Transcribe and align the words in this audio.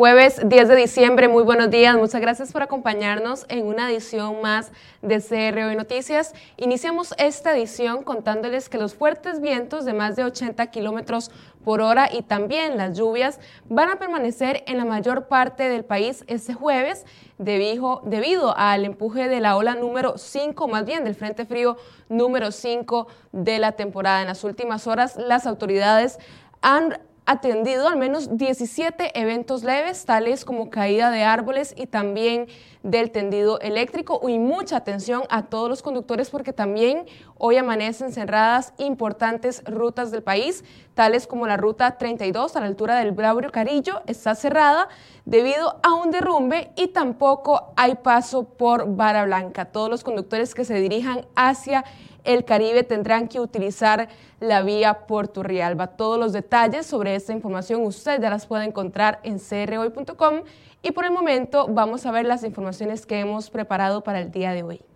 Jueves 0.00 0.40
10 0.42 0.68
de 0.68 0.76
diciembre, 0.76 1.28
muy 1.28 1.42
buenos 1.42 1.68
días, 1.68 1.94
muchas 1.94 2.22
gracias 2.22 2.52
por 2.52 2.62
acompañarnos 2.62 3.44
en 3.50 3.66
una 3.66 3.90
edición 3.90 4.40
más 4.40 4.72
de 5.02 5.20
CR 5.20 5.58
Hoy 5.58 5.76
Noticias. 5.76 6.32
Iniciamos 6.56 7.12
esta 7.18 7.54
edición 7.54 8.02
contándoles 8.02 8.70
que 8.70 8.78
los 8.78 8.94
fuertes 8.94 9.42
vientos 9.42 9.84
de 9.84 9.92
más 9.92 10.16
de 10.16 10.24
80 10.24 10.68
kilómetros 10.68 11.30
por 11.66 11.82
hora 11.82 12.08
y 12.10 12.22
también 12.22 12.78
las 12.78 12.96
lluvias 12.96 13.40
van 13.68 13.90
a 13.90 13.96
permanecer 13.96 14.64
en 14.66 14.78
la 14.78 14.86
mayor 14.86 15.28
parte 15.28 15.68
del 15.68 15.84
país 15.84 16.24
este 16.28 16.54
jueves 16.54 17.04
debido 17.36 18.56
al 18.56 18.86
empuje 18.86 19.28
de 19.28 19.40
la 19.40 19.54
ola 19.58 19.74
número 19.74 20.16
5, 20.16 20.66
más 20.66 20.86
bien 20.86 21.04
del 21.04 21.14
Frente 21.14 21.44
Frío 21.44 21.76
número 22.08 22.52
5 22.52 23.06
de 23.32 23.58
la 23.58 23.72
temporada. 23.72 24.22
En 24.22 24.28
las 24.28 24.44
últimas 24.44 24.86
horas, 24.86 25.16
las 25.16 25.46
autoridades 25.46 26.18
han 26.62 26.98
atendido 27.26 27.88
al 27.88 27.96
menos 27.96 28.36
17 28.36 29.18
eventos 29.20 29.62
leves, 29.62 30.04
tales 30.04 30.44
como 30.44 30.70
caída 30.70 31.10
de 31.10 31.22
árboles 31.22 31.74
y 31.76 31.86
también 31.86 32.46
del 32.82 33.10
tendido 33.10 33.60
eléctrico. 33.60 34.20
Y 34.28 34.38
mucha 34.38 34.76
atención 34.76 35.22
a 35.28 35.46
todos 35.46 35.68
los 35.68 35.82
conductores 35.82 36.30
porque 36.30 36.52
también 36.52 37.06
hoy 37.38 37.56
amanecen 37.56 38.12
cerradas 38.12 38.72
importantes 38.78 39.62
rutas 39.64 40.10
del 40.10 40.22
país, 40.22 40.64
tales 40.94 41.26
como 41.26 41.46
la 41.46 41.56
ruta 41.56 41.98
32 41.98 42.56
a 42.56 42.60
la 42.60 42.66
altura 42.66 42.96
del 42.96 43.12
Braulio 43.12 43.50
Carillo, 43.50 44.02
está 44.06 44.34
cerrada 44.34 44.88
debido 45.24 45.78
a 45.82 45.94
un 45.94 46.10
derrumbe 46.10 46.72
y 46.76 46.88
tampoco 46.88 47.72
hay 47.76 47.96
paso 47.96 48.44
por 48.44 48.96
Vara 48.96 49.24
Blanca. 49.24 49.66
Todos 49.66 49.88
los 49.88 50.04
conductores 50.04 50.54
que 50.54 50.64
se 50.64 50.74
dirijan 50.80 51.26
hacia 51.36 51.84
el 52.24 52.44
Caribe 52.44 52.82
tendrán 52.82 53.28
que 53.28 53.40
utilizar 53.40 54.08
la 54.40 54.62
vía 54.62 55.06
Puerto 55.06 55.42
Rialba. 55.42 55.88
Todos 55.88 56.18
los 56.18 56.32
detalles 56.32 56.86
sobre 56.86 57.14
esta 57.14 57.32
información 57.32 57.82
usted 57.82 58.20
ya 58.20 58.30
las 58.30 58.46
puede 58.46 58.64
encontrar 58.64 59.20
en 59.22 59.38
crhoy.com 59.38 60.42
y 60.82 60.92
por 60.92 61.04
el 61.04 61.12
momento 61.12 61.66
vamos 61.68 62.06
a 62.06 62.10
ver 62.10 62.26
las 62.26 62.44
informaciones 62.44 63.06
que 63.06 63.20
hemos 63.20 63.50
preparado 63.50 64.02
para 64.02 64.20
el 64.20 64.30
día 64.30 64.52
de 64.52 64.62
hoy. 64.62 64.89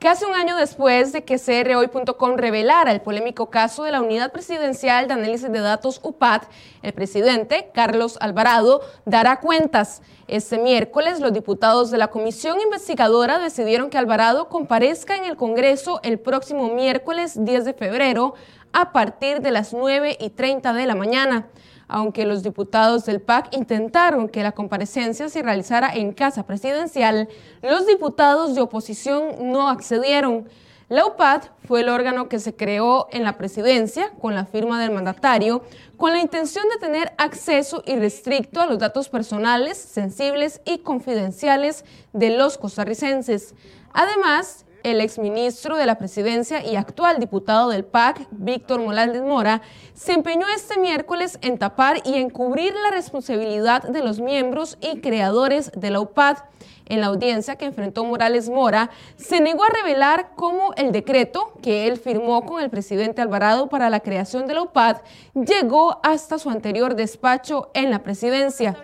Casi 0.00 0.24
un 0.24 0.34
año 0.34 0.56
después 0.56 1.12
de 1.12 1.24
que 1.24 1.38
CRHoy.com 1.38 2.36
revelara 2.38 2.90
el 2.90 3.02
polémico 3.02 3.50
caso 3.50 3.84
de 3.84 3.92
la 3.92 4.00
Unidad 4.00 4.32
Presidencial 4.32 5.06
de 5.06 5.12
Análisis 5.12 5.52
de 5.52 5.60
Datos 5.60 6.00
UPAD, 6.02 6.44
el 6.80 6.94
presidente 6.94 7.68
Carlos 7.74 8.16
Alvarado 8.18 8.80
dará 9.04 9.40
cuentas. 9.40 10.00
Este 10.26 10.56
miércoles, 10.56 11.20
los 11.20 11.34
diputados 11.34 11.90
de 11.90 11.98
la 11.98 12.08
comisión 12.08 12.62
investigadora 12.62 13.38
decidieron 13.38 13.90
que 13.90 13.98
Alvarado 13.98 14.48
comparezca 14.48 15.16
en 15.16 15.26
el 15.26 15.36
Congreso 15.36 16.00
el 16.02 16.18
próximo 16.18 16.70
miércoles 16.70 17.34
10 17.44 17.66
de 17.66 17.74
febrero 17.74 18.32
a 18.72 18.92
partir 18.92 19.42
de 19.42 19.50
las 19.50 19.74
9 19.74 20.16
y 20.18 20.30
30 20.30 20.72
de 20.72 20.86
la 20.86 20.94
mañana 20.94 21.48
aunque 21.90 22.24
los 22.24 22.42
diputados 22.42 23.04
del 23.04 23.20
PAC 23.20 23.54
intentaron 23.54 24.28
que 24.28 24.42
la 24.42 24.52
comparecencia 24.52 25.28
se 25.28 25.42
realizara 25.42 25.92
en 25.92 26.12
casa 26.12 26.44
presidencial, 26.46 27.28
los 27.62 27.86
diputados 27.86 28.54
de 28.54 28.60
oposición 28.60 29.50
no 29.50 29.68
accedieron. 29.68 30.48
La 30.88 31.06
UPAD 31.06 31.42
fue 31.66 31.82
el 31.82 31.88
órgano 31.88 32.28
que 32.28 32.40
se 32.40 32.54
creó 32.56 33.08
en 33.12 33.22
la 33.22 33.38
presidencia 33.38 34.10
con 34.20 34.34
la 34.34 34.44
firma 34.44 34.80
del 34.80 34.90
mandatario 34.90 35.62
con 35.96 36.12
la 36.12 36.20
intención 36.20 36.64
de 36.68 36.78
tener 36.78 37.12
acceso 37.18 37.82
irrestricto 37.86 38.60
a 38.60 38.66
los 38.66 38.78
datos 38.78 39.08
personales, 39.08 39.76
sensibles 39.76 40.60
y 40.64 40.78
confidenciales 40.78 41.84
de 42.12 42.30
los 42.30 42.56
costarricenses. 42.56 43.54
Además, 43.92 44.64
el 44.82 45.00
exministro 45.00 45.76
de 45.76 45.86
la 45.86 45.98
presidencia 45.98 46.64
y 46.64 46.76
actual 46.76 47.18
diputado 47.18 47.68
del 47.68 47.84
PAC, 47.84 48.26
Víctor 48.30 48.80
Morales 48.80 49.22
Mora, 49.22 49.62
se 49.94 50.12
empeñó 50.12 50.46
este 50.54 50.78
miércoles 50.78 51.38
en 51.42 51.58
tapar 51.58 52.02
y 52.04 52.16
encubrir 52.16 52.72
la 52.74 52.90
responsabilidad 52.90 53.82
de 53.82 54.02
los 54.02 54.20
miembros 54.20 54.78
y 54.80 55.00
creadores 55.00 55.72
de 55.76 55.90
la 55.90 56.00
UPAD. 56.00 56.38
En 56.86 57.00
la 57.00 57.06
audiencia 57.06 57.54
que 57.54 57.66
enfrentó 57.66 58.04
Morales 58.04 58.48
Mora, 58.48 58.90
se 59.16 59.40
negó 59.40 59.62
a 59.62 59.68
revelar 59.68 60.32
cómo 60.34 60.74
el 60.76 60.90
decreto 60.90 61.52
que 61.62 61.86
él 61.86 61.98
firmó 61.98 62.44
con 62.44 62.60
el 62.62 62.68
presidente 62.68 63.22
Alvarado 63.22 63.68
para 63.68 63.90
la 63.90 64.00
creación 64.00 64.48
de 64.48 64.54
la 64.54 64.62
UPAD 64.62 64.96
llegó 65.34 66.00
hasta 66.02 66.38
su 66.38 66.50
anterior 66.50 66.96
despacho 66.96 67.70
en 67.74 67.90
la 67.90 68.02
presidencia. 68.02 68.76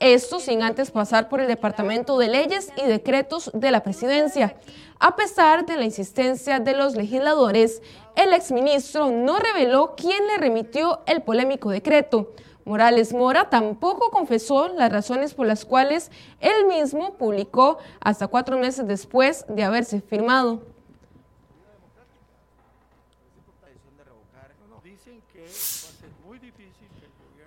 Esto 0.00 0.38
sin 0.38 0.62
antes 0.62 0.92
pasar 0.92 1.28
por 1.28 1.40
el 1.40 1.48
Departamento 1.48 2.18
de 2.18 2.28
Leyes 2.28 2.72
y 2.76 2.86
Decretos 2.86 3.50
de 3.52 3.72
la 3.72 3.82
Presidencia. 3.82 4.54
A 5.00 5.16
pesar 5.16 5.66
de 5.66 5.76
la 5.76 5.84
insistencia 5.84 6.60
de 6.60 6.76
los 6.76 6.94
legisladores, 6.94 7.82
el 8.14 8.32
exministro 8.32 9.10
no 9.10 9.40
reveló 9.40 9.94
quién 9.96 10.24
le 10.28 10.38
remitió 10.38 11.00
el 11.06 11.22
polémico 11.22 11.70
decreto. 11.70 12.32
Morales 12.64 13.12
Mora 13.12 13.50
tampoco 13.50 14.10
confesó 14.10 14.68
las 14.68 14.92
razones 14.92 15.34
por 15.34 15.48
las 15.48 15.64
cuales 15.64 16.12
él 16.38 16.66
mismo 16.68 17.14
publicó 17.14 17.78
hasta 17.98 18.28
cuatro 18.28 18.56
meses 18.56 18.86
después 18.86 19.46
de 19.48 19.64
haberse 19.64 20.00
firmado. 20.00 20.62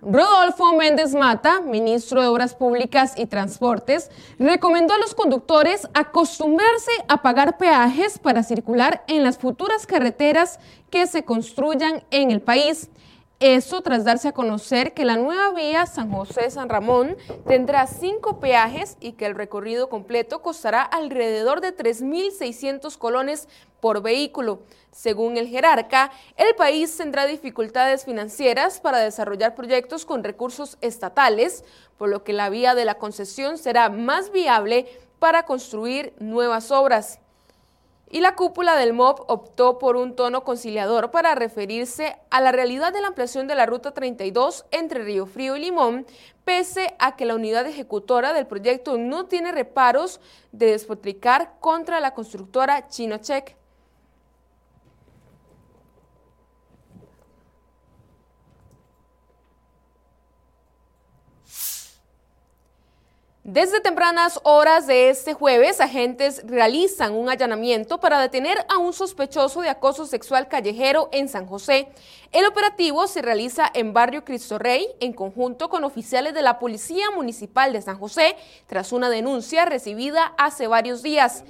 Rodolfo 0.02 0.74
Méndez 0.74 1.14
Mata, 1.14 1.62
ministro 1.62 2.24
de 2.24 2.28
Obras 2.28 2.56
Públicas 2.56 3.14
y 3.18 3.28
Transportes, 3.28 4.10
recomendó 4.40 4.96
a 4.96 4.98
los 4.98 5.14
conductores 5.14 5.88
acostumbrarse 5.94 6.92
a 7.08 7.22
pagar 7.22 7.60
peajes 7.60 8.18
para 8.18 8.42
circular 8.42 9.04
en 9.08 9.24
las 9.24 9.38
futuras 9.38 9.86
carreteras 9.86 10.60
que 10.90 11.06
se 11.06 11.24
construyan 11.24 12.04
en 12.10 12.32
el 12.32 12.42
país. 12.42 12.90
Eso 13.42 13.82
tras 13.82 14.06
darse 14.06 14.28
a 14.28 14.34
conocer 14.34 14.94
que 14.94 15.04
la 15.04 15.18
nueva 15.18 15.50
vía 15.50 15.88
San 15.88 16.12
José-San 16.12 16.70
Ramón 16.70 17.18
tendrá 17.48 17.88
cinco 17.88 18.40
peajes 18.40 18.98
y 19.00 19.14
que 19.14 19.26
el 19.26 19.34
recorrido 19.34 19.90
completo 19.90 20.44
costará 20.44 20.84
alrededor 20.84 21.60
de 21.60 21.76
3.600 21.76 23.00
colones 23.00 23.50
por 23.80 24.04
vehículo. 24.04 24.62
Según 24.92 25.38
el 25.38 25.48
jerarca, 25.48 26.12
el 26.38 26.54
país 26.54 26.96
tendrá 26.96 27.26
dificultades 27.26 28.06
financieras 28.06 28.80
para 28.80 29.00
desarrollar 29.00 29.56
proyectos 29.56 30.06
con 30.06 30.24
recursos 30.24 30.78
estatales, 30.82 31.64
por 31.98 32.10
lo 32.10 32.24
que 32.24 32.34
la 32.34 32.52
vía 32.52 32.76
de 32.76 32.86
la 32.86 33.00
concesión 33.00 33.58
será 33.58 33.90
más 33.90 34.32
viable 34.32 34.86
para 35.18 35.48
construir 35.48 36.14
nuevas 36.20 36.70
obras 36.70 37.20
y 38.12 38.20
la 38.20 38.36
cúpula 38.36 38.76
del 38.76 38.94
MOB 38.94 39.24
optó 39.28 39.80
por 39.80 39.96
un 39.96 40.16
tono 40.16 40.44
conciliador 40.44 41.12
para 41.12 41.34
referirse 41.34 42.18
a 42.30 42.42
la 42.42 42.52
realidad 42.52 42.92
de 42.92 43.02
la 43.02 43.08
ampliación 43.08 43.48
de 43.48 43.56
la 43.56 43.66
Ruta 43.66 43.94
32 43.94 44.66
entre 44.72 45.04
Río 45.04 45.26
Frío 45.26 45.56
y 45.56 45.62
Limón, 45.62 46.06
pese 46.44 46.94
a 47.00 47.16
que 47.16 47.26
la 47.26 47.36
unidad 47.36 47.66
ejecutora 47.66 48.34
del 48.34 48.48
proyecto 48.48 48.98
no 48.98 49.28
tiene 49.28 49.54
reparos 49.54 50.20
de 50.52 50.68
despotricar 50.68 51.54
contra 51.62 52.02
la 52.02 52.14
constructora 52.14 52.88
Chinochek. 52.88 53.61
Desde 63.44 63.82
tempranas 63.82 64.40
horas 64.44 64.86
de 64.86 65.10
este 65.10 65.34
jueves, 65.34 65.82
agentes 65.82 66.44
realizan 66.46 67.14
un 67.14 67.28
allanamiento 67.28 68.00
para 68.00 68.22
detener 68.22 68.64
a 68.70 68.78
un 68.78 68.94
sospechoso 68.94 69.62
de 69.62 69.70
acoso 69.70 70.06
sexual 70.06 70.48
callejero 70.48 71.10
en 71.12 71.28
San 71.28 71.48
José. 71.48 71.88
El 72.32 72.46
operativo 72.46 73.08
se 73.08 73.24
realiza 73.24 73.68
en 73.74 73.94
Barrio 73.94 74.24
Cristo 74.24 74.60
Rey 74.60 74.86
en 75.00 75.14
conjunto 75.14 75.70
con 75.70 75.84
oficiales 75.84 76.36
de 76.36 76.44
la 76.44 76.60
Policía 76.60 77.10
Municipal 77.16 77.74
de 77.74 77.82
San 77.82 77.98
José 77.98 78.36
tras 78.68 78.92
una 78.92 79.10
denuncia 79.10 79.66
recibida 79.66 80.36
hace 80.38 80.68
varios 80.68 81.02
días. 81.02 81.44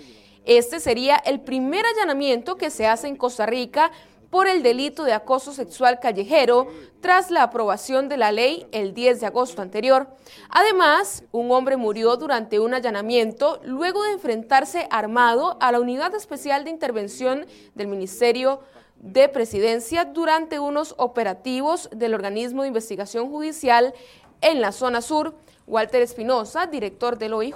Este 0.46 0.80
sería 0.80 1.18
el 1.18 1.42
primer 1.42 1.86
allanamiento 1.86 2.56
que 2.56 2.70
se 2.70 2.88
hace 2.88 3.10
en 3.10 3.18
Costa 3.18 3.46
Rica 3.46 3.92
por 4.32 4.48
el 4.48 4.64
delito 4.64 5.04
de 5.04 5.14
acoso 5.14 5.54
sexual 5.54 6.00
callejero 6.00 6.68
tras 7.02 7.30
la 7.30 7.44
aprobación 7.44 8.10
de 8.10 8.18
la 8.18 8.32
ley 8.32 8.66
el 8.72 8.96
10 8.96 9.20
de 9.20 9.28
agosto 9.28 9.62
anterior. 9.62 10.08
Además, 10.50 11.24
un 11.32 11.52
hombre 11.52 11.78
murió 11.78 12.16
durante 12.16 12.60
un 12.60 12.74
allanamiento 12.74 13.60
luego 13.64 14.04
de 14.04 14.14
enfrentarse 14.14 14.88
armado 14.90 15.58
a 15.60 15.72
la 15.72 15.82
Unidad 15.82 16.16
Especial 16.16 16.64
de 16.64 16.72
Intervención 16.72 17.46
del 17.76 17.88
Ministerio 17.88 18.62
de 18.96 19.28
Presidencia 19.28 20.06
durante 20.06 20.60
unos 20.60 20.96
operativos 20.98 21.90
del 21.92 22.14
organismo 22.14 22.62
de 22.62 22.70
investigación 22.70 23.30
judicial 23.30 23.94
en 24.40 24.62
la 24.62 24.72
zona 24.72 25.02
sur. 25.02 25.36
Walter 25.68 26.02
Espinosa, 26.02 26.68
director 26.68 27.18
del 27.18 27.34
OIJ, 27.34 27.56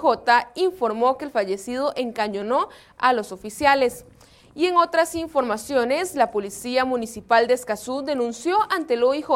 informó 0.54 1.18
que 1.18 1.24
el 1.24 1.30
fallecido 1.30 1.92
encañonó 1.96 2.68
a 2.98 3.12
los 3.12 3.32
oficiales. 3.32 4.04
Y 4.56 4.64
en 4.64 4.78
otras 4.78 5.14
informaciones, 5.14 6.14
la 6.14 6.30
Policía 6.30 6.86
Municipal 6.86 7.46
de 7.46 7.52
Escazú 7.52 8.00
denunció 8.00 8.56
ante 8.70 8.94
el 8.94 9.04
OIJ 9.04 9.28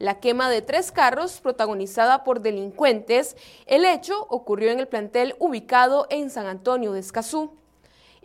la 0.00 0.18
quema 0.18 0.50
de 0.50 0.62
tres 0.62 0.90
carros 0.90 1.40
protagonizada 1.40 2.24
por 2.24 2.40
delincuentes. 2.40 3.36
El 3.66 3.84
hecho 3.84 4.26
ocurrió 4.28 4.72
en 4.72 4.80
el 4.80 4.88
plantel 4.88 5.36
ubicado 5.38 6.08
en 6.10 6.28
San 6.28 6.46
Antonio 6.46 6.90
de 6.90 6.98
Escazú. 6.98 7.52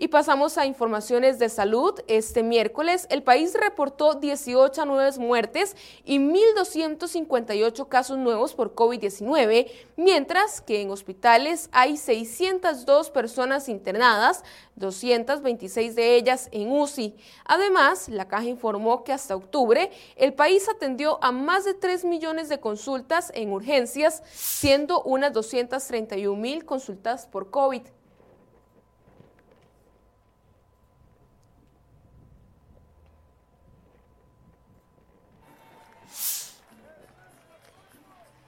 Y 0.03 0.09
pasamos 0.09 0.57
a 0.57 0.65
informaciones 0.65 1.39
de 1.39 1.47
salud. 1.47 1.97
Este 2.09 2.43
miércoles 2.43 3.07
el 3.09 3.23
país 3.23 3.53
reportó 3.57 4.15
18 4.15 4.85
nuevas 4.85 5.17
muertes 5.17 5.77
y 6.03 6.19
1.258 6.19 7.87
casos 7.87 8.17
nuevos 8.17 8.53
por 8.53 8.75
COVID-19, 8.75 9.71
mientras 9.95 10.59
que 10.59 10.81
en 10.81 10.91
hospitales 10.91 11.69
hay 11.71 11.95
602 11.95 13.11
personas 13.11 13.69
internadas, 13.69 14.43
226 14.75 15.95
de 15.95 16.17
ellas 16.17 16.49
en 16.51 16.69
UCI. 16.69 17.15
Además, 17.45 18.09
la 18.09 18.27
caja 18.27 18.47
informó 18.47 19.05
que 19.05 19.13
hasta 19.13 19.37
octubre 19.37 19.89
el 20.17 20.33
país 20.33 20.67
atendió 20.67 21.17
a 21.23 21.31
más 21.31 21.63
de 21.63 21.75
3 21.75 22.03
millones 22.03 22.49
de 22.49 22.59
consultas 22.59 23.31
en 23.35 23.53
urgencias, 23.53 24.21
siendo 24.33 25.01
unas 25.03 25.31
231 25.31 26.35
mil 26.35 26.65
consultas 26.65 27.25
por 27.25 27.49
COVID. 27.51 27.83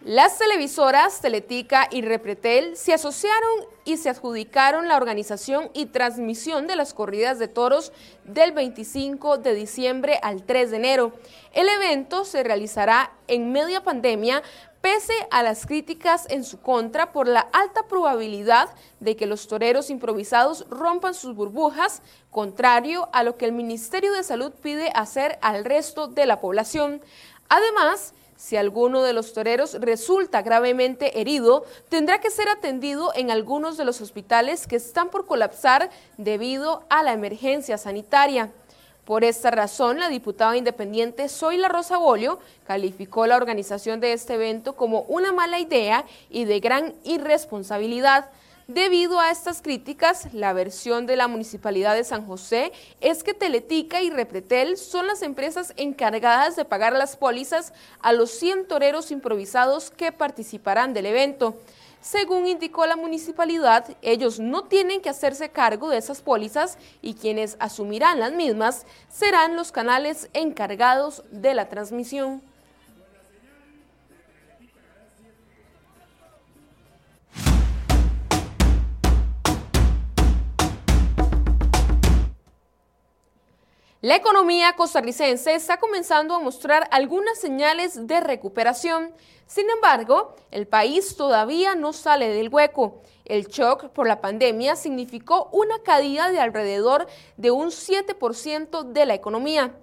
Las 0.06 0.38
televisoras 0.38 1.20
Teletica 1.20 1.88
y 1.90 2.04
Repretel 2.04 2.78
se 2.78 2.94
asociaron 2.94 3.66
y 3.86 3.98
se 3.98 4.10
adjudicaron 4.10 4.88
la 4.88 4.98
organización 4.98 5.72
y 5.74 5.88
transmisión 5.88 6.68
de 6.68 6.76
las 6.76 6.94
corridas 6.94 7.40
de 7.40 7.48
toros 7.48 7.92
del 8.24 8.52
25 8.52 9.40
de 9.40 9.56
diciembre 9.56 10.20
al 10.22 10.44
3 10.44 10.70
de 10.70 10.78
enero. 10.78 11.14
El 11.54 11.68
evento 11.70 12.24
se 12.24 12.44
realizará 12.44 13.14
en 13.28 13.52
media 13.52 13.82
pandemia 13.82 14.44
pese 14.80 15.16
a 15.32 15.42
las 15.42 15.66
críticas 15.66 16.28
en 16.30 16.44
su 16.44 16.62
contra 16.62 17.12
por 17.12 17.28
la 17.28 17.40
alta 17.52 17.88
probabilidad 17.88 18.70
de 19.00 19.16
que 19.16 19.26
los 19.26 19.48
toreros 19.48 19.90
improvisados 19.90 20.68
rompan 20.70 21.16
sus 21.16 21.34
burbujas, 21.34 22.04
contrario 22.30 23.10
a 23.12 23.24
lo 23.24 23.38
que 23.38 23.46
el 23.46 23.54
Ministerio 23.54 24.14
de 24.14 24.22
Salud 24.22 24.52
pide 24.62 24.92
hacer 24.94 25.40
al 25.42 25.66
resto 25.66 26.06
de 26.08 26.28
la 26.28 26.40
población. 26.42 27.02
Además, 27.50 28.14
si 28.36 28.58
alguno 28.58 29.02
de 29.04 29.14
los 29.14 29.34
toreros 29.34 29.74
resulta 29.80 30.42
gravemente 30.42 31.20
herido, 31.20 31.66
tendrá 31.90 32.20
que 32.20 32.30
ser 32.30 32.50
atendido 32.50 33.12
en 33.16 33.32
algunos 33.32 33.78
de 33.78 33.86
los 33.86 34.02
hospitales 34.02 34.68
que 34.68 34.76
están 34.76 35.10
por 35.10 35.26
colapsar 35.26 35.90
debido 36.18 36.84
a 36.90 37.04
la 37.04 37.14
emergencia 37.14 37.78
sanitaria. 37.78 38.52
Por 39.06 39.24
esta 39.24 39.52
razón, 39.52 40.00
la 40.00 40.10
diputada 40.10 40.58
independiente 40.58 41.30
Zoila 41.30 41.70
Rosa 41.70 41.98
Bolio 41.98 42.40
calificó 42.66 43.28
la 43.28 43.38
organización 43.38 44.00
de 44.00 44.14
este 44.14 44.34
evento 44.34 44.74
como 44.74 45.02
una 45.02 45.32
mala 45.32 45.60
idea 45.60 46.06
y 46.30 46.46
de 46.46 46.60
gran 46.60 46.96
irresponsabilidad. 47.04 48.30
Debido 48.68 49.20
a 49.20 49.30
estas 49.30 49.62
críticas, 49.62 50.34
la 50.34 50.52
versión 50.52 51.06
de 51.06 51.16
la 51.16 51.28
Municipalidad 51.28 51.94
de 51.94 52.04
San 52.04 52.26
José 52.26 52.72
es 53.00 53.24
que 53.24 53.36
Teletica 53.36 54.02
y 54.02 54.10
Repretel 54.10 54.78
son 54.78 55.06
las 55.06 55.22
empresas 55.22 55.72
encargadas 55.78 56.56
de 56.56 56.66
pagar 56.66 56.94
las 56.94 57.16
pólizas 57.16 57.74
a 58.02 58.12
los 58.12 58.32
100 58.32 58.68
toreros 58.68 59.12
improvisados 59.12 59.92
que 59.92 60.12
participarán 60.12 60.96
del 60.96 61.06
evento. 61.06 61.56
Según 62.02 62.48
indicó 62.48 62.88
la 62.88 62.96
municipalidad, 62.96 63.86
ellos 64.02 64.40
no 64.40 64.64
tienen 64.64 65.00
que 65.00 65.10
hacerse 65.10 65.50
cargo 65.50 65.90
de 65.90 65.98
esas 65.98 66.22
pólizas 66.22 66.80
y 67.04 67.14
quienes 67.14 67.58
asumirán 67.60 68.20
las 68.20 68.34
mismas 68.34 68.88
serán 69.12 69.56
los 69.56 69.72
canales 69.72 70.28
encargados 70.34 71.24
de 71.30 71.54
la 71.54 71.70
transmisión. 71.70 72.42
La 84.02 84.18
economía 84.18 84.74
costarricense 84.74 85.56
está 85.56 85.78
comenzando 85.78 86.36
a 86.36 86.40
mostrar 86.40 86.88
algunas 86.92 87.40
señales 87.40 88.06
de 88.08 88.20
recuperación. 88.20 89.14
Sin 89.48 89.70
embargo, 89.70 90.36
el 90.52 90.68
país 90.68 91.16
todavía 91.16 91.76
no 91.76 91.94
sale 91.94 92.28
del 92.30 92.50
hueco. 92.50 93.02
El 93.24 93.48
shock 93.48 93.90
por 93.90 94.06
la 94.06 94.20
pandemia 94.20 94.76
significó 94.76 95.50
una 95.54 95.80
caída 95.80 96.30
de 96.30 96.40
alrededor 96.40 97.08
de 97.38 97.52
un 97.52 97.70
7% 97.70 98.84
de 98.84 99.06
la 99.06 99.14
economía. 99.14 99.74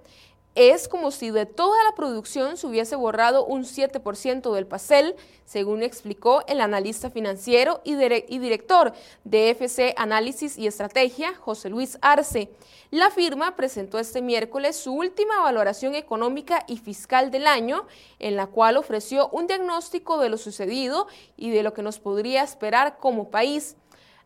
Es 0.55 0.87
como 0.87 1.09
si 1.09 1.31
de 1.31 1.47
toda 1.47 1.83
la 1.83 1.95
producción 1.95 2.57
se 2.57 2.67
hubiese 2.67 2.95
borrado 2.95 3.43
un 3.43 3.63
7% 3.63 4.53
del 4.53 4.67
pastel, 4.67 5.15
según 5.45 5.81
explicó 5.81 6.43
el 6.47 6.61
analista 6.61 7.09
financiero 7.09 7.81
y, 7.83 7.95
director 7.95 8.93
de 9.23 9.49
FC 9.49 9.95
Análisis 9.97 10.59
y 10.59 10.67
Estrategia, 10.67 11.33
José 11.33 11.69
Luis 11.69 11.97
Arce. 12.01 12.51
La 12.91 13.09
firma 13.09 13.55
presentó 13.55 13.97
este 13.97 14.21
miércoles 14.21 14.75
su 14.75 14.93
última 14.93 15.41
valoración 15.41 15.95
económica 15.95 16.63
y 16.67 16.77
fiscal 16.77 17.31
del 17.31 17.47
año, 17.47 17.87
en 18.19 18.35
la 18.35 18.45
cual 18.45 18.77
ofreció 18.77 19.29
un 19.29 19.47
diagnóstico 19.47 20.19
de 20.19 20.29
lo 20.29 20.37
sucedido 20.37 21.07
y 21.35 21.49
de 21.49 21.63
lo 21.63 21.73
que 21.73 21.81
nos 21.81 21.97
podría 21.97 22.43
esperar 22.43 22.99
como 22.99 23.31
país. 23.31 23.75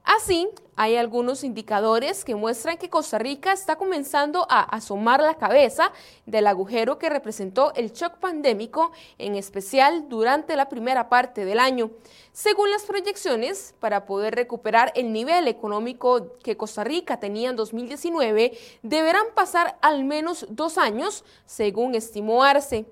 Así, 0.07 0.47
hay 0.77 0.95
algunos 0.95 1.43
indicadores 1.43 2.23
que 2.23 2.33
muestran 2.33 2.77
que 2.77 2.89
Costa 2.89 3.17
Rica 3.17 3.51
está 3.51 3.75
comenzando 3.75 4.47
a 4.49 4.61
asomar 4.61 5.19
la 5.19 5.35
cabeza 5.35 5.91
del 6.25 6.47
agujero 6.47 6.97
que 6.97 7.09
representó 7.09 7.73
el 7.75 7.91
shock 7.91 8.13
pandémico, 8.19 8.93
en 9.17 9.35
especial 9.35 10.07
durante 10.07 10.55
la 10.55 10.69
primera 10.69 11.09
parte 11.09 11.43
del 11.43 11.59
año. 11.59 11.91
Según 12.31 12.71
las 12.71 12.83
proyecciones, 12.83 13.75
para 13.81 14.05
poder 14.05 14.35
recuperar 14.35 14.93
el 14.95 15.11
nivel 15.11 15.49
económico 15.49 16.37
que 16.41 16.55
Costa 16.55 16.85
Rica 16.85 17.19
tenía 17.19 17.49
en 17.49 17.57
2019, 17.57 18.57
deberán 18.83 19.25
pasar 19.35 19.77
al 19.81 20.05
menos 20.05 20.45
dos 20.49 20.77
años, 20.77 21.25
según 21.45 21.95
estimó 21.95 22.43
Arce. 22.45 22.85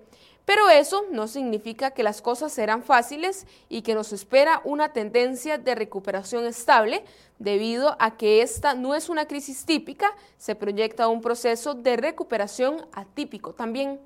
Pero 0.45 0.69
eso 0.69 1.05
no 1.11 1.27
significa 1.27 1.91
que 1.91 2.03
las 2.03 2.21
cosas 2.21 2.53
serán 2.53 2.83
fáciles 2.83 3.47
y 3.67 3.81
que 3.81 3.95
nos 3.95 4.13
espera 4.13 4.61
una 4.63 4.93
tendencia 4.93 5.57
de 5.57 5.73
recuperación 5.73 6.45
estable, 6.45 7.03
debido 7.39 7.97
a 7.99 8.15
que 8.15 8.41
esta 8.41 8.75
no 8.75 8.95
es 8.95 9.09
una 9.09 9.27
crisis 9.27 9.65
típica, 9.65 10.15
se 10.37 10.55
proyecta 10.55 11.07
un 11.07 11.21
proceso 11.21 11.73
de 11.73 11.97
recuperación 11.97 12.85
atípico 12.93 13.53
también. 13.53 13.99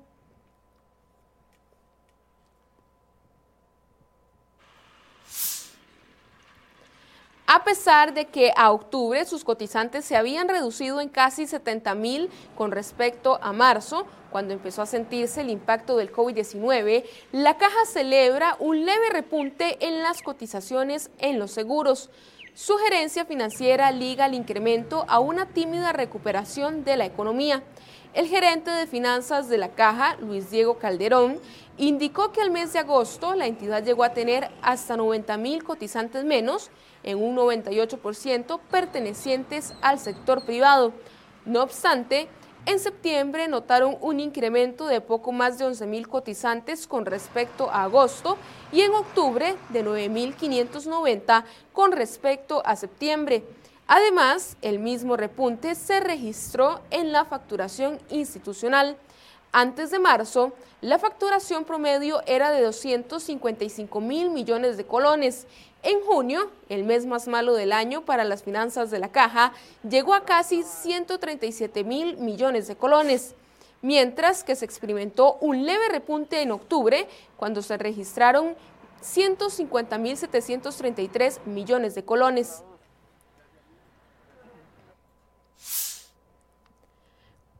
A 7.52 7.64
pesar 7.64 8.14
de 8.14 8.26
que 8.26 8.52
a 8.56 8.70
octubre 8.70 9.24
sus 9.24 9.42
cotizantes 9.42 10.04
se 10.04 10.16
habían 10.16 10.48
reducido 10.48 11.00
en 11.00 11.08
casi 11.08 11.48
70 11.48 11.96
mil 11.96 12.30
con 12.56 12.70
respecto 12.70 13.40
a 13.42 13.52
marzo, 13.52 14.06
cuando 14.30 14.54
empezó 14.54 14.82
a 14.82 14.86
sentirse 14.86 15.40
el 15.40 15.50
impacto 15.50 15.96
del 15.96 16.12
COVID-19, 16.12 17.04
la 17.32 17.58
caja 17.58 17.86
celebra 17.86 18.54
un 18.60 18.86
leve 18.86 19.10
repunte 19.10 19.84
en 19.84 20.00
las 20.00 20.22
cotizaciones 20.22 21.10
en 21.18 21.40
los 21.40 21.50
seguros. 21.50 22.10
Su 22.54 22.76
gerencia 22.76 23.24
financiera 23.24 23.90
liga 23.90 24.26
el 24.26 24.34
incremento 24.34 25.04
a 25.08 25.18
una 25.18 25.46
tímida 25.46 25.92
recuperación 25.92 26.84
de 26.84 26.98
la 26.98 27.06
economía. 27.06 27.64
El 28.12 28.26
gerente 28.26 28.72
de 28.72 28.88
finanzas 28.88 29.48
de 29.48 29.56
la 29.56 29.68
caja, 29.68 30.16
Luis 30.20 30.50
Diego 30.50 30.78
Calderón, 30.78 31.38
indicó 31.78 32.32
que 32.32 32.40
al 32.40 32.50
mes 32.50 32.72
de 32.72 32.80
agosto 32.80 33.36
la 33.36 33.46
entidad 33.46 33.84
llegó 33.84 34.02
a 34.02 34.14
tener 34.14 34.50
hasta 34.62 34.96
90 34.96 35.36
mil 35.36 35.62
cotizantes 35.62 36.24
menos, 36.24 36.70
en 37.04 37.22
un 37.22 37.36
98% 37.36 38.58
pertenecientes 38.68 39.74
al 39.80 40.00
sector 40.00 40.44
privado. 40.44 40.92
No 41.46 41.62
obstante, 41.62 42.28
en 42.66 42.80
septiembre 42.80 43.46
notaron 43.46 43.96
un 44.00 44.18
incremento 44.18 44.86
de 44.86 45.00
poco 45.00 45.30
más 45.30 45.58
de 45.58 45.66
11.000 45.66 46.08
cotizantes 46.08 46.88
con 46.88 47.06
respecto 47.06 47.70
a 47.70 47.84
agosto 47.84 48.36
y 48.72 48.80
en 48.80 48.92
octubre 48.92 49.54
de 49.68 49.84
9.590 49.84 51.44
con 51.72 51.92
respecto 51.92 52.60
a 52.66 52.74
septiembre. 52.74 53.44
Además, 53.92 54.56
el 54.62 54.78
mismo 54.78 55.16
repunte 55.16 55.74
se 55.74 55.98
registró 55.98 56.78
en 56.92 57.10
la 57.10 57.24
facturación 57.24 57.98
institucional. 58.08 58.96
Antes 59.50 59.90
de 59.90 59.98
marzo, 59.98 60.52
la 60.80 61.00
facturación 61.00 61.64
promedio 61.64 62.22
era 62.24 62.52
de 62.52 62.62
255 62.62 64.00
mil 64.00 64.30
millones 64.30 64.76
de 64.76 64.86
colones. 64.86 65.48
En 65.82 66.00
junio, 66.02 66.52
el 66.68 66.84
mes 66.84 67.04
más 67.04 67.26
malo 67.26 67.54
del 67.54 67.72
año 67.72 68.04
para 68.04 68.22
las 68.22 68.44
finanzas 68.44 68.92
de 68.92 69.00
la 69.00 69.10
caja, 69.10 69.52
llegó 69.82 70.14
a 70.14 70.24
casi 70.24 70.62
137 70.62 71.82
mil 71.82 72.16
millones 72.18 72.68
de 72.68 72.76
colones, 72.76 73.34
mientras 73.82 74.44
que 74.44 74.54
se 74.54 74.66
experimentó 74.66 75.34
un 75.40 75.66
leve 75.66 75.88
repunte 75.88 76.42
en 76.42 76.52
octubre, 76.52 77.08
cuando 77.36 77.60
se 77.60 77.76
registraron 77.76 78.54
150.733 79.02 81.44
millones 81.44 81.96
de 81.96 82.04
colones. 82.04 82.62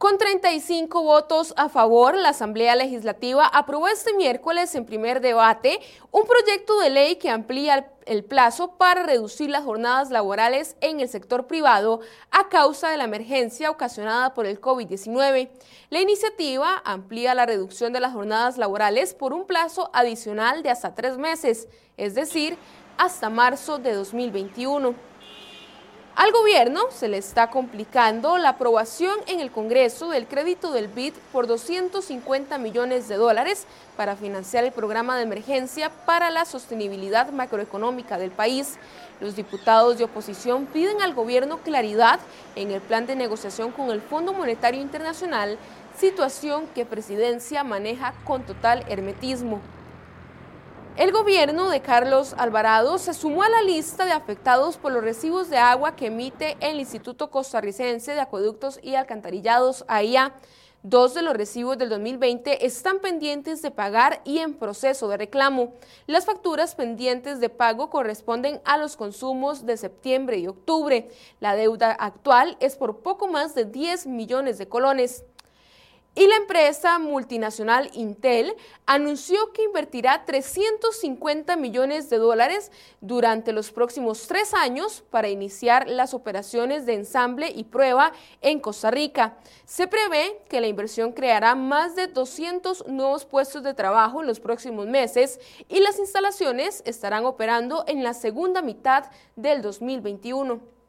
Con 0.01 0.17
35 0.17 1.03
votos 1.03 1.53
a 1.59 1.69
favor, 1.69 2.17
la 2.17 2.31
Asamblea 2.31 2.75
Legislativa 2.75 3.45
aprobó 3.45 3.87
este 3.87 4.15
miércoles 4.15 4.75
en 4.75 4.87
primer 4.87 5.21
debate 5.21 5.79
un 6.11 6.23
proyecto 6.25 6.81
de 6.81 6.89
ley 6.89 7.17
que 7.17 7.29
amplía 7.29 7.93
el 8.07 8.25
plazo 8.25 8.79
para 8.79 9.03
reducir 9.03 9.51
las 9.51 9.63
jornadas 9.63 10.09
laborales 10.09 10.75
en 10.81 11.01
el 11.01 11.11
sector 11.11 11.47
privado 11.47 12.01
a 12.31 12.49
causa 12.49 12.89
de 12.89 12.97
la 12.97 13.05
emergencia 13.05 13.71
ocasionada 13.71 14.33
por 14.33 14.47
el 14.47 14.59
COVID-19. 14.59 15.51
La 15.91 16.01
iniciativa 16.01 16.81
amplía 16.87 17.35
la 17.35 17.45
reducción 17.45 17.93
de 17.93 18.01
las 18.01 18.15
jornadas 18.15 18.57
laborales 18.57 19.13
por 19.13 19.35
un 19.35 19.45
plazo 19.45 19.91
adicional 19.93 20.63
de 20.63 20.71
hasta 20.71 20.95
tres 20.95 21.19
meses, 21.19 21.69
es 21.99 22.15
decir, 22.15 22.57
hasta 22.97 23.29
marzo 23.29 23.77
de 23.77 23.93
2021. 23.93 25.10
Al 26.21 26.33
gobierno 26.33 26.83
se 26.91 27.09
le 27.09 27.17
está 27.17 27.49
complicando 27.49 28.37
la 28.37 28.51
aprobación 28.51 29.15
en 29.27 29.41
el 29.41 29.51
Congreso 29.51 30.11
del 30.11 30.27
crédito 30.27 30.71
del 30.71 30.87
BID 30.87 31.15
por 31.33 31.47
250 31.47 32.59
millones 32.59 33.09
de 33.09 33.15
dólares 33.15 33.65
para 33.97 34.17
financiar 34.17 34.65
el 34.65 34.71
programa 34.71 35.17
de 35.17 35.23
emergencia 35.23 35.91
para 36.05 36.29
la 36.29 36.45
sostenibilidad 36.45 37.31
macroeconómica 37.33 38.19
del 38.19 38.31
país. 38.31 38.77
Los 39.23 39.35
diputados 39.35 39.97
de 39.97 40.05
oposición 40.05 40.67
piden 40.67 41.01
al 41.01 41.15
gobierno 41.15 41.57
claridad 41.61 42.21
en 42.55 42.71
el 42.71 42.83
plan 42.83 43.07
de 43.07 43.17
negociación 43.17 43.73
con 43.73 43.89
el 43.89 44.03
Fondo 44.03 44.35
Monetario 44.35 44.83
Internacional, 44.83 45.57
situación 45.99 46.67
que 46.75 46.85
Presidencia 46.85 47.65
maneja 47.65 48.13
con 48.27 48.43
total 48.43 48.85
hermetismo. 48.91 49.63
El 50.97 51.13
gobierno 51.13 51.71
de 51.71 51.81
Carlos 51.81 52.35
Alvarado 52.37 52.99
se 52.99 53.15
sumó 53.15 53.43
a 53.43 53.49
la 53.49 53.63
lista 53.63 54.05
de 54.05 54.13
afectados 54.13 54.77
por 54.77 54.93
los 54.93 55.03
recibos 55.03 55.49
de 55.49 55.57
agua 55.57 55.95
que 55.97 56.07
emite 56.07 56.57
el 56.61 56.81
Instituto 56.81 57.31
Costarricense 57.31 58.13
de 58.13 58.21
Acueductos 58.21 58.81
y 58.83 58.97
Alcantarillados, 58.97 59.85
AIA. 59.89 60.35
Dos 60.83 61.13
de 61.13 61.21
los 61.21 61.35
recibos 61.35 61.77
del 61.77 61.91
2020 61.91 62.65
están 62.65 63.01
pendientes 63.01 63.61
de 63.61 63.71
pagar 63.71 64.23
y 64.25 64.39
en 64.39 64.55
proceso 64.55 65.09
de 65.09 65.19
reclamo. 65.19 65.75
Las 66.07 66.25
facturas 66.25 66.75
pendientes 66.75 67.39
de 67.39 67.51
pago 67.51 67.91
corresponden 67.91 68.61
a 68.65 68.79
los 68.79 68.97
consumos 68.97 69.67
de 69.67 69.77
septiembre 69.77 70.39
y 70.39 70.49
octubre. 70.49 71.09
La 71.39 71.55
deuda 71.55 71.93
actual 71.93 72.57
es 72.61 72.77
por 72.77 73.03
poco 73.03 73.29
más 73.29 73.55
de 73.55 73.67
10 73.67 74.07
millones 74.07 74.57
de 74.57 74.69
colones. 74.69 75.25
Y 76.17 76.27
la 76.27 76.35
empresa 76.37 76.99
multinacional 76.99 77.89
Intel 77.95 78.57
anunció 78.85 79.53
que 79.53 79.63
invertirá 79.63 80.25
350 80.25 81.55
millones 81.55 82.11
de 82.11 82.19
dólares 82.19 82.73
durante 83.01 83.53
los 83.53 83.71
próximos 83.71 84.27
tres 84.27 84.53
años 84.53 85.05
para 85.09 85.29
iniciar 85.29 85.89
las 85.89 86.13
operaciones 86.13 86.85
de 86.85 86.95
ensamble 86.95 87.53
y 87.55 87.63
prueba 87.63 88.13
en 88.41 88.59
Costa 88.59 88.91
Rica. 88.91 89.39
Se 89.67 89.87
prevé 89.87 90.43
que 90.49 90.61
la 90.61 90.67
inversión 90.67 91.13
creará 91.13 91.55
más 91.55 91.95
de 91.95 92.09
200 92.09 92.89
nuevos 92.89 93.25
puestos 93.25 93.63
de 93.63 93.73
trabajo 93.73 94.21
en 94.21 94.27
los 94.27 94.41
próximos 94.41 94.89
meses 94.89 95.39
y 95.69 95.79
las 95.79 96.01
instalaciones 96.01 96.83
estarán 96.87 97.25
operando 97.25 97.85
en 97.87 98.03
la 98.03 98.15
segunda 98.15 98.63
mitad 98.63 99.05
del 99.37 99.63
2021. 99.63 100.80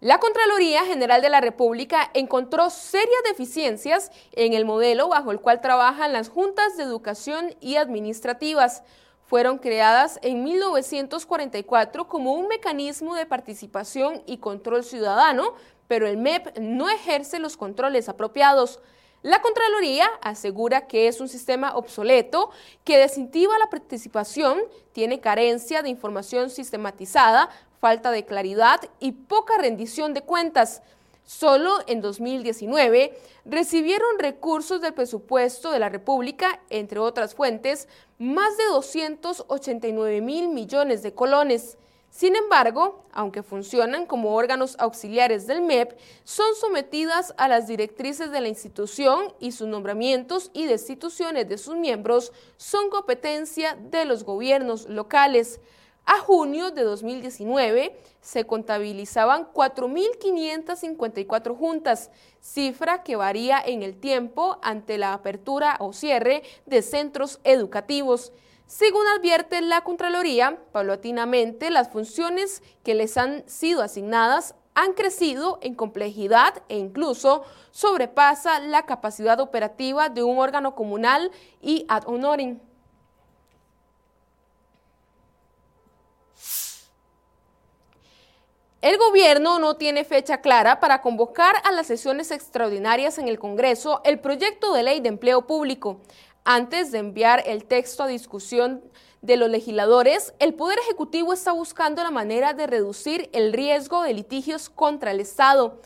La 0.00 0.20
Contraloría 0.20 0.84
General 0.84 1.20
de 1.20 1.28
la 1.28 1.40
República 1.40 2.08
encontró 2.14 2.70
serias 2.70 3.20
deficiencias 3.28 4.12
en 4.30 4.52
el 4.52 4.64
modelo 4.64 5.08
bajo 5.08 5.32
el 5.32 5.40
cual 5.40 5.60
trabajan 5.60 6.12
las 6.12 6.28
juntas 6.28 6.76
de 6.76 6.84
educación 6.84 7.56
y 7.60 7.74
administrativas. 7.76 8.84
Fueron 9.24 9.58
creadas 9.58 10.20
en 10.22 10.44
1944 10.44 12.06
como 12.06 12.34
un 12.34 12.46
mecanismo 12.46 13.16
de 13.16 13.26
participación 13.26 14.22
y 14.24 14.38
control 14.38 14.84
ciudadano, 14.84 15.54
pero 15.88 16.06
el 16.06 16.16
MEP 16.16 16.56
no 16.60 16.88
ejerce 16.88 17.40
los 17.40 17.56
controles 17.56 18.08
apropiados. 18.08 18.78
La 19.22 19.42
Contraloría 19.42 20.08
asegura 20.22 20.86
que 20.86 21.08
es 21.08 21.20
un 21.20 21.28
sistema 21.28 21.74
obsoleto 21.74 22.50
que 22.84 22.98
desintiva 22.98 23.58
la 23.58 23.68
participación, 23.68 24.60
tiene 24.92 25.18
carencia 25.18 25.82
de 25.82 25.88
información 25.88 26.50
sistematizada, 26.50 27.50
falta 27.80 28.10
de 28.10 28.24
claridad 28.24 28.80
y 29.00 29.12
poca 29.12 29.58
rendición 29.58 30.14
de 30.14 30.22
cuentas. 30.22 30.82
Solo 31.24 31.78
en 31.86 32.00
2019 32.00 33.18
recibieron 33.44 34.18
recursos 34.18 34.80
del 34.80 34.94
presupuesto 34.94 35.70
de 35.70 35.78
la 35.78 35.90
República, 35.90 36.60
entre 36.70 37.00
otras 37.00 37.34
fuentes, 37.34 37.86
más 38.18 38.56
de 38.56 38.64
289 38.64 40.20
mil 40.22 40.48
millones 40.48 41.02
de 41.02 41.12
colones. 41.12 41.76
Sin 42.10 42.34
embargo, 42.34 43.04
aunque 43.12 43.42
funcionan 43.42 44.06
como 44.06 44.34
órganos 44.34 44.76
auxiliares 44.78 45.46
del 45.46 45.60
MEP, 45.60 45.98
son 46.24 46.54
sometidas 46.54 47.34
a 47.36 47.48
las 47.48 47.66
directrices 47.66 48.32
de 48.32 48.40
la 48.40 48.48
institución 48.48 49.34
y 49.38 49.52
sus 49.52 49.68
nombramientos 49.68 50.50
y 50.54 50.64
destituciones 50.64 51.48
de 51.48 51.58
sus 51.58 51.76
miembros 51.76 52.32
son 52.56 52.88
competencia 52.88 53.76
de 53.78 54.06
los 54.06 54.24
gobiernos 54.24 54.88
locales. 54.88 55.60
A 56.10 56.20
junio 56.20 56.70
de 56.70 56.84
2019 56.84 57.94
se 58.22 58.46
contabilizaban 58.46 59.46
4.554 59.52 61.54
juntas, 61.54 62.10
cifra 62.40 63.02
que 63.02 63.16
varía 63.16 63.60
en 63.60 63.82
el 63.82 64.00
tiempo 64.00 64.56
ante 64.62 64.96
la 64.96 65.12
apertura 65.12 65.76
o 65.80 65.92
cierre 65.92 66.44
de 66.64 66.80
centros 66.80 67.40
educativos. 67.44 68.32
Según 68.66 69.06
advierte 69.06 69.60
la 69.60 69.82
Contraloría, 69.82 70.58
paulatinamente 70.72 71.68
las 71.68 71.90
funciones 71.90 72.62
que 72.82 72.94
les 72.94 73.18
han 73.18 73.46
sido 73.46 73.82
asignadas 73.82 74.54
han 74.72 74.94
crecido 74.94 75.58
en 75.60 75.74
complejidad 75.74 76.62
e 76.70 76.78
incluso 76.78 77.42
sobrepasa 77.70 78.60
la 78.60 78.86
capacidad 78.86 79.40
operativa 79.40 80.08
de 80.08 80.22
un 80.22 80.38
órgano 80.38 80.74
comunal 80.74 81.30
y 81.60 81.84
ad 81.86 82.04
honorem. 82.06 82.60
El 88.80 88.96
gobierno 88.96 89.58
no 89.58 89.74
tiene 89.74 90.04
fecha 90.04 90.40
clara 90.40 90.78
para 90.78 91.02
convocar 91.02 91.56
a 91.64 91.72
las 91.72 91.88
sesiones 91.88 92.30
extraordinarias 92.30 93.18
en 93.18 93.26
el 93.26 93.40
Congreso 93.40 94.00
el 94.04 94.20
proyecto 94.20 94.72
de 94.72 94.84
ley 94.84 95.00
de 95.00 95.08
empleo 95.08 95.48
público. 95.48 96.00
Antes 96.44 96.92
de 96.92 96.98
enviar 96.98 97.42
el 97.44 97.64
texto 97.64 98.04
a 98.04 98.06
discusión 98.06 98.80
de 99.20 99.36
los 99.36 99.50
legisladores, 99.50 100.32
el 100.38 100.54
Poder 100.54 100.78
Ejecutivo 100.78 101.32
está 101.32 101.50
buscando 101.50 102.04
la 102.04 102.12
manera 102.12 102.52
de 102.52 102.68
reducir 102.68 103.28
el 103.32 103.52
riesgo 103.52 104.02
de 104.02 104.14
litigios 104.14 104.68
contra 104.68 105.10
el 105.10 105.18
Estado. 105.18 105.80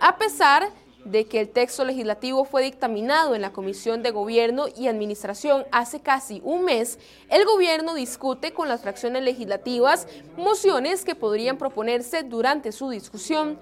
A 0.00 0.16
pesar 0.16 0.68
de 1.04 1.26
que 1.26 1.40
el 1.40 1.48
texto 1.48 1.84
legislativo 1.84 2.44
fue 2.44 2.62
dictaminado 2.62 3.34
en 3.34 3.42
la 3.42 3.52
Comisión 3.52 4.02
de 4.02 4.10
Gobierno 4.10 4.66
y 4.76 4.88
Administración 4.88 5.64
hace 5.72 6.00
casi 6.00 6.40
un 6.44 6.64
mes, 6.64 6.98
el 7.28 7.44
gobierno 7.44 7.94
discute 7.94 8.52
con 8.52 8.68
las 8.68 8.82
fracciones 8.82 9.22
legislativas 9.22 10.06
mociones 10.36 11.04
que 11.04 11.14
podrían 11.14 11.58
proponerse 11.58 12.22
durante 12.22 12.72
su 12.72 12.90
discusión. 12.90 13.58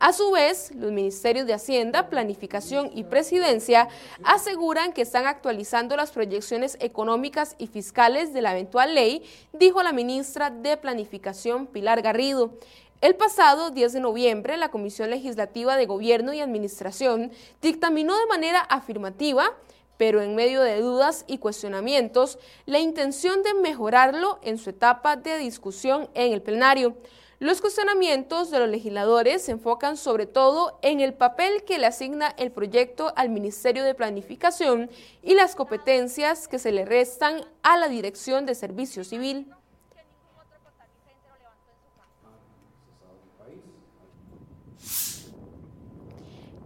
A 0.00 0.12
su 0.12 0.32
vez, 0.32 0.72
los 0.74 0.92
ministerios 0.92 1.46
de 1.46 1.54
Hacienda, 1.54 2.10
Planificación 2.10 2.90
y 2.94 3.04
Presidencia 3.04 3.88
aseguran 4.24 4.92
que 4.92 5.02
están 5.02 5.26
actualizando 5.26 5.96
las 5.96 6.10
proyecciones 6.10 6.76
económicas 6.80 7.54
y 7.58 7.68
fiscales 7.68 8.32
de 8.34 8.42
la 8.42 8.52
eventual 8.52 8.94
ley, 8.94 9.22
dijo 9.52 9.82
la 9.82 9.92
ministra 9.92 10.50
de 10.50 10.76
Planificación 10.76 11.66
Pilar 11.66 12.02
Garrido. 12.02 12.58
El 13.00 13.16
pasado 13.16 13.70
10 13.70 13.92
de 13.92 14.00
noviembre, 14.00 14.56
la 14.56 14.70
Comisión 14.70 15.10
Legislativa 15.10 15.76
de 15.76 15.86
Gobierno 15.86 16.32
y 16.32 16.40
Administración 16.40 17.32
dictaminó 17.60 18.16
de 18.16 18.26
manera 18.26 18.60
afirmativa 18.60 19.52
pero 19.96 20.22
en 20.22 20.34
medio 20.34 20.62
de 20.62 20.80
dudas 20.80 21.24
y 21.26 21.38
cuestionamientos, 21.38 22.38
la 22.66 22.78
intención 22.78 23.42
de 23.42 23.54
mejorarlo 23.54 24.38
en 24.42 24.58
su 24.58 24.70
etapa 24.70 25.16
de 25.16 25.38
discusión 25.38 26.08
en 26.14 26.32
el 26.32 26.42
plenario. 26.42 26.96
Los 27.40 27.60
cuestionamientos 27.60 28.50
de 28.50 28.60
los 28.60 28.68
legisladores 28.68 29.42
se 29.42 29.52
enfocan 29.52 29.96
sobre 29.96 30.26
todo 30.26 30.78
en 30.82 31.00
el 31.00 31.14
papel 31.14 31.64
que 31.64 31.78
le 31.78 31.86
asigna 31.86 32.28
el 32.38 32.50
proyecto 32.50 33.12
al 33.16 33.28
Ministerio 33.28 33.84
de 33.84 33.94
Planificación 33.94 34.88
y 35.22 35.34
las 35.34 35.54
competencias 35.54 36.48
que 36.48 36.58
se 36.58 36.72
le 36.72 36.84
restan 36.84 37.44
a 37.62 37.76
la 37.76 37.88
Dirección 37.88 38.46
de 38.46 38.54
Servicio 38.54 39.04
Civil. 39.04 39.52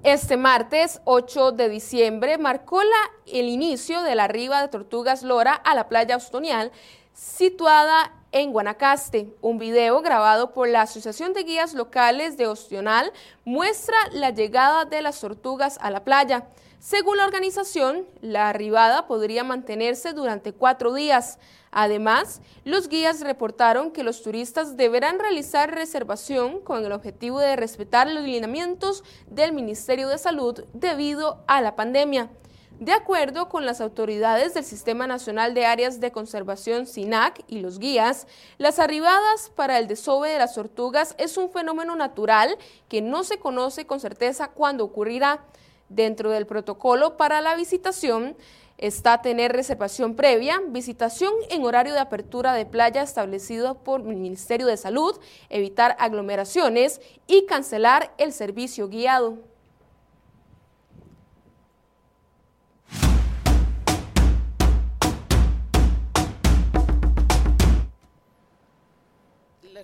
Este 0.04 0.36
martes 0.36 1.00
8 1.06 1.50
de 1.52 1.68
diciembre 1.68 2.38
marcó 2.38 2.80
la, 2.84 3.10
el 3.26 3.48
inicio 3.48 4.02
de 4.02 4.14
la 4.14 4.24
arriba 4.24 4.62
de 4.62 4.68
Tortugas 4.68 5.24
Lora 5.24 5.54
a 5.54 5.74
la 5.74 5.88
playa 5.88 6.14
Austonial, 6.14 6.70
situada 7.14 8.12
en 8.30 8.52
Guanacaste. 8.52 9.34
Un 9.40 9.58
video 9.58 10.00
grabado 10.00 10.52
por 10.52 10.68
la 10.68 10.82
Asociación 10.82 11.32
de 11.32 11.42
Guías 11.42 11.74
Locales 11.74 12.36
de 12.36 12.46
Ostional 12.46 13.12
muestra 13.44 13.96
la 14.12 14.30
llegada 14.30 14.84
de 14.84 15.02
las 15.02 15.18
tortugas 15.20 15.78
a 15.80 15.90
la 15.90 16.04
playa. 16.04 16.46
Según 16.80 17.16
la 17.16 17.24
organización, 17.24 18.06
la 18.20 18.48
arribada 18.48 19.08
podría 19.08 19.42
mantenerse 19.42 20.12
durante 20.12 20.52
cuatro 20.52 20.94
días. 20.94 21.40
Además, 21.72 22.40
los 22.64 22.88
guías 22.88 23.20
reportaron 23.20 23.90
que 23.90 24.04
los 24.04 24.22
turistas 24.22 24.76
deberán 24.76 25.18
realizar 25.18 25.74
reservación 25.74 26.60
con 26.60 26.84
el 26.84 26.92
objetivo 26.92 27.40
de 27.40 27.56
respetar 27.56 28.08
los 28.08 28.22
lineamientos 28.22 29.02
del 29.26 29.52
Ministerio 29.52 30.08
de 30.08 30.18
Salud 30.18 30.64
debido 30.72 31.42
a 31.48 31.60
la 31.60 31.74
pandemia. 31.74 32.30
De 32.78 32.92
acuerdo 32.92 33.48
con 33.48 33.66
las 33.66 33.80
autoridades 33.80 34.54
del 34.54 34.62
Sistema 34.62 35.08
Nacional 35.08 35.54
de 35.54 35.66
Áreas 35.66 35.98
de 35.98 36.12
Conservación 36.12 36.86
SINAC 36.86 37.42
y 37.48 37.58
los 37.58 37.80
guías, 37.80 38.28
las 38.56 38.78
arribadas 38.78 39.50
para 39.56 39.80
el 39.80 39.88
desove 39.88 40.30
de 40.30 40.38
las 40.38 40.54
tortugas 40.54 41.16
es 41.18 41.36
un 41.38 41.50
fenómeno 41.50 41.96
natural 41.96 42.56
que 42.88 43.02
no 43.02 43.24
se 43.24 43.38
conoce 43.38 43.84
con 43.84 43.98
certeza 43.98 44.52
cuándo 44.52 44.84
ocurrirá. 44.84 45.44
Dentro 45.88 46.30
del 46.30 46.46
protocolo 46.46 47.16
para 47.16 47.40
la 47.40 47.56
visitación 47.56 48.36
está 48.76 49.22
tener 49.22 49.52
reservación 49.52 50.14
previa, 50.14 50.60
visitación 50.68 51.32
en 51.50 51.64
horario 51.64 51.94
de 51.94 52.00
apertura 52.00 52.52
de 52.52 52.66
playa 52.66 53.02
establecido 53.02 53.74
por 53.82 54.00
el 54.00 54.06
Ministerio 54.06 54.66
de 54.66 54.76
Salud, 54.76 55.18
evitar 55.50 55.96
aglomeraciones 55.98 57.00
y 57.26 57.46
cancelar 57.46 58.14
el 58.18 58.32
servicio 58.32 58.88
guiado. 58.88 59.38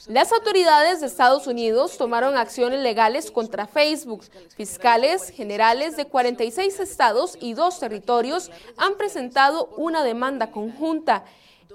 Las 0.09 0.33
autoridades 0.33 1.01
de 1.01 1.07
Estados 1.07 1.47
Unidos 1.47 1.97
tomaron 1.97 2.37
acciones 2.37 2.81
legales 2.81 3.31
contra 3.31 3.67
Facebook. 3.67 4.25
Fiscales 4.57 5.31
generales 5.31 5.97
de 5.97 6.07
46 6.07 6.81
estados 6.81 7.39
y 7.41 7.55
dos 7.55 7.79
territorios 7.79 8.51
han 8.77 8.97
presentado 8.97 9.67
una 9.77 10.03
demanda 10.03 10.51
conjunta. 10.51 11.25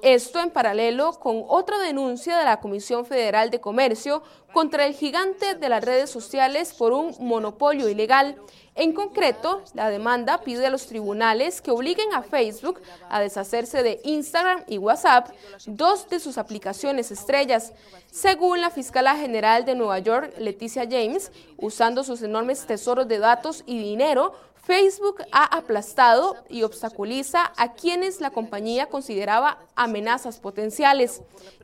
Esto 0.02 0.40
en 0.40 0.50
paralelo 0.50 1.14
con 1.20 1.44
otra 1.48 1.78
denuncia 1.80 2.38
de 2.38 2.46
la 2.46 2.60
Comisión 2.60 3.06
Federal 3.06 3.50
de 3.50 3.60
Comercio 3.60 4.24
contra 4.54 4.86
el 4.86 4.94
gigante 4.94 5.56
de 5.56 5.70
las 5.70 5.84
redes 5.84 6.10
sociales 6.10 6.74
por 6.74 6.94
un 6.94 7.14
monopolio 7.20 7.90
ilegal. 7.90 8.36
En 8.76 8.94
concreto, 8.94 9.62
la 9.74 9.90
demanda 9.90 10.40
pide 10.42 10.66
a 10.66 10.70
los 10.70 10.88
tribunales 10.88 11.60
que 11.62 11.72
obliguen 11.72 12.14
a 12.14 12.22
Facebook 12.22 12.80
a 13.10 13.20
deshacerse 13.20 13.84
de 13.84 14.00
Instagram 14.06 14.64
y 14.68 14.78
WhatsApp, 14.78 15.32
dos 15.66 16.10
de 16.10 16.20
sus 16.20 16.38
aplicaciones 16.38 17.12
estrellas. 17.12 17.74
Según 18.10 18.62
la 18.62 18.70
fiscala 18.70 19.18
general 19.18 19.66
de 19.66 19.76
Nueva 19.76 20.00
York, 20.00 20.34
Leticia 20.38 20.88
James, 20.90 21.32
usando 21.58 22.06
sus 22.06 22.22
enormes 22.22 22.66
tesoros 22.66 23.08
de 23.08 23.20
datos 23.20 23.64
y 23.66 23.80
dinero, 23.80 24.34
Facebook 24.62 25.24
ha 25.32 25.46
aplastado 25.46 26.36
y 26.50 26.64
obstaculiza 26.64 27.52
a 27.58 27.74
quienes 27.74 28.22
la 28.22 28.32
compañía 28.32 28.88
consideraba 28.88 29.66
amenazas 29.76 30.40
potenciales. 30.40 31.22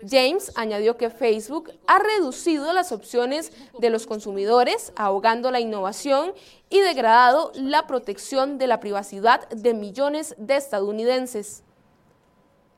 James 0.07 0.51
añadió 0.55 0.97
que 0.97 1.09
Facebook 1.09 1.71
ha 1.87 1.99
reducido 1.99 2.73
las 2.73 2.91
opciones 2.91 3.51
de 3.79 3.89
los 3.89 4.07
consumidores, 4.07 4.91
ahogando 4.95 5.51
la 5.51 5.59
innovación 5.59 6.33
y 6.69 6.79
degradado 6.81 7.51
la 7.55 7.85
protección 7.85 8.57
de 8.57 8.67
la 8.67 8.79
privacidad 8.79 9.47
de 9.49 9.73
millones 9.73 10.33
de 10.37 10.55
estadounidenses. 10.55 11.63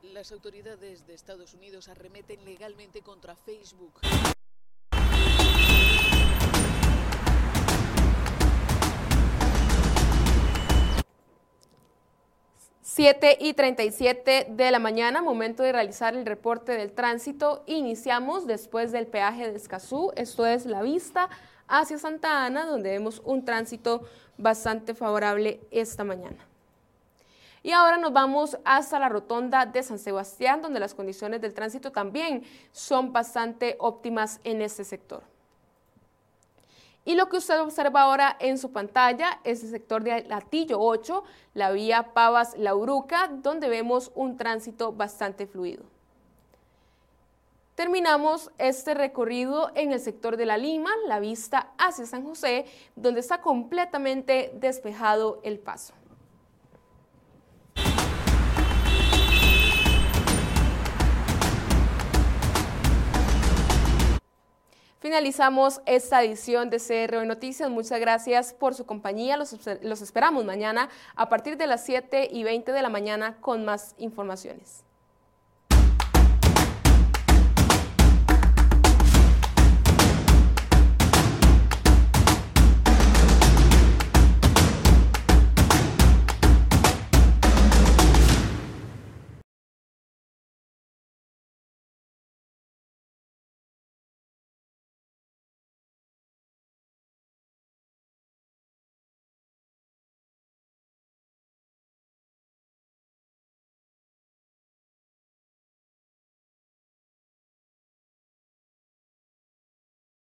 Las 0.02 0.32
autoridades 0.32 1.06
de 1.06 1.14
Estados 1.14 1.54
Unidos 1.54 1.88
arremeten 1.88 2.44
legalmente 2.44 3.02
contra 3.02 3.36
Facebook. 3.36 4.00
7 12.98 13.38
y 13.38 13.54
37 13.54 14.48
de 14.50 14.70
la 14.72 14.80
mañana, 14.80 15.22
momento 15.22 15.62
de 15.62 15.70
realizar 15.70 16.16
el 16.16 16.26
reporte 16.26 16.72
del 16.72 16.90
tránsito. 16.90 17.62
Iniciamos 17.66 18.44
después 18.44 18.90
del 18.90 19.06
peaje 19.06 19.48
de 19.48 19.56
Escazú, 19.56 20.10
esto 20.16 20.44
es 20.44 20.66
la 20.66 20.82
vista 20.82 21.28
hacia 21.68 21.96
Santa 21.96 22.44
Ana, 22.44 22.66
donde 22.66 22.90
vemos 22.90 23.22
un 23.24 23.44
tránsito 23.44 24.02
bastante 24.36 24.94
favorable 24.94 25.60
esta 25.70 26.02
mañana. 26.02 26.44
Y 27.62 27.70
ahora 27.70 27.98
nos 27.98 28.12
vamos 28.12 28.58
hasta 28.64 28.98
la 28.98 29.08
rotonda 29.08 29.64
de 29.64 29.84
San 29.84 30.00
Sebastián, 30.00 30.60
donde 30.60 30.80
las 30.80 30.94
condiciones 30.94 31.40
del 31.40 31.54
tránsito 31.54 31.92
también 31.92 32.42
son 32.72 33.12
bastante 33.12 33.76
óptimas 33.78 34.40
en 34.42 34.60
este 34.60 34.82
sector. 34.82 35.22
Y 37.04 37.14
lo 37.14 37.28
que 37.28 37.38
usted 37.38 37.60
observa 37.60 38.02
ahora 38.02 38.36
en 38.38 38.58
su 38.58 38.70
pantalla 38.70 39.40
es 39.44 39.62
el 39.64 39.70
sector 39.70 40.02
de 40.02 40.24
Latillo 40.24 40.78
8, 40.80 41.24
la 41.54 41.70
vía 41.70 42.12
Pavas-La 42.12 42.74
Uruca, 42.74 43.28
donde 43.32 43.68
vemos 43.68 44.12
un 44.14 44.36
tránsito 44.36 44.92
bastante 44.92 45.46
fluido. 45.46 45.84
Terminamos 47.78 48.50
este 48.58 48.92
recorrido 48.92 49.70
en 49.76 49.92
el 49.92 50.00
sector 50.00 50.36
de 50.36 50.46
La 50.46 50.58
Lima, 50.58 50.90
la 51.06 51.20
vista 51.20 51.70
hacia 51.78 52.06
San 52.06 52.24
José, 52.24 52.66
donde 52.96 53.20
está 53.20 53.40
completamente 53.40 54.50
despejado 54.54 55.40
el 55.44 55.60
paso. 55.60 55.94
Finalizamos 65.00 65.80
esta 65.86 66.24
edición 66.24 66.70
de 66.70 66.78
CR 66.78 67.24
Noticias. 67.24 67.70
Muchas 67.70 68.00
gracias 68.00 68.52
por 68.52 68.74
su 68.74 68.84
compañía. 68.84 69.36
Los, 69.36 69.56
los 69.82 70.02
esperamos 70.02 70.44
mañana 70.44 70.88
a 71.14 71.28
partir 71.28 71.56
de 71.56 71.68
las 71.68 71.84
7 71.84 72.28
y 72.32 72.42
20 72.42 72.72
de 72.72 72.82
la 72.82 72.88
mañana 72.88 73.36
con 73.40 73.64
más 73.64 73.94
informaciones. 73.98 74.87